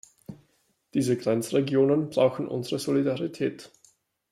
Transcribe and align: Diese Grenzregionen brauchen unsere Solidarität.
Diese 0.95 1.15
Grenzregionen 1.15 2.09
brauchen 2.09 2.47
unsere 2.47 2.79
Solidarität. 2.79 3.69